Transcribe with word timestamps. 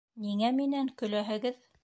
Ниңә 0.27 0.49
минән 0.61 0.89
көләһегеҙ? 1.03 1.63